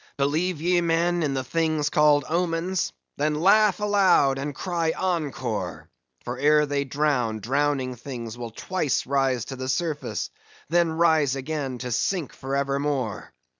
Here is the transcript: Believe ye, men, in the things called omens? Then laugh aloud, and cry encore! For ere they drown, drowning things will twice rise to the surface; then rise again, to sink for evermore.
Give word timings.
Believe 0.17 0.59
ye, 0.59 0.81
men, 0.81 1.21
in 1.21 1.35
the 1.35 1.43
things 1.43 1.91
called 1.91 2.25
omens? 2.27 2.91
Then 3.17 3.35
laugh 3.35 3.79
aloud, 3.79 4.39
and 4.39 4.55
cry 4.55 4.93
encore! 4.97 5.91
For 6.25 6.39
ere 6.39 6.65
they 6.65 6.85
drown, 6.85 7.37
drowning 7.39 7.93
things 7.95 8.35
will 8.35 8.49
twice 8.49 9.05
rise 9.05 9.45
to 9.45 9.55
the 9.55 9.69
surface; 9.69 10.31
then 10.69 10.91
rise 10.93 11.35
again, 11.35 11.77
to 11.77 11.91
sink 11.91 12.33
for 12.33 12.55
evermore. 12.55 13.31